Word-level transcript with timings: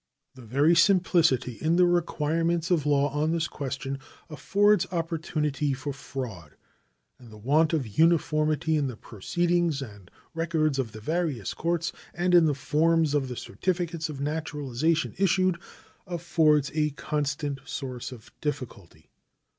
The 0.33 0.41
very 0.41 0.73
simplicity 0.73 1.59
in 1.61 1.75
the 1.75 1.85
requirements 1.85 2.71
of 2.71 2.87
law 2.87 3.09
on 3.13 3.29
this 3.29 3.47
question 3.47 3.99
affords 4.31 4.87
opportunity 4.91 5.73
for 5.75 5.93
fraud, 5.93 6.55
and 7.19 7.29
the 7.31 7.37
want 7.37 7.71
of 7.71 7.85
uniformity 7.85 8.77
in 8.77 8.87
the 8.87 8.97
proceedings 8.97 9.79
and 9.79 10.09
records 10.33 10.79
of 10.79 10.93
the 10.93 11.01
various 11.01 11.53
courts 11.53 11.93
and 12.15 12.33
in 12.33 12.45
the 12.47 12.55
forms 12.55 13.13
of 13.13 13.27
the 13.27 13.37
certificates 13.37 14.09
of 14.09 14.19
naturalization 14.19 15.13
issued 15.19 15.59
affords 16.07 16.71
a 16.73 16.89
constant 16.89 17.59
source 17.65 18.11
of 18.11 18.31
difficulty. 18.41 19.11